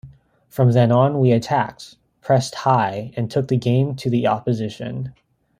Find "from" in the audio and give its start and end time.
0.47-0.71